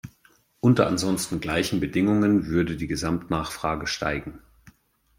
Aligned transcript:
Unter 0.61 0.87
ansonsten 0.87 1.39
gleichen 1.41 1.79
Bedingungen 1.79 2.47
würde 2.47 2.75
die 2.75 2.87
Gesamtnachfrage 2.87 3.85
steigen. 3.85 4.39